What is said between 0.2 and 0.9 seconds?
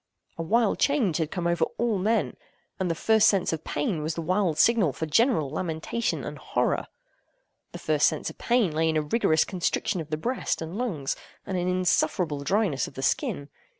A wild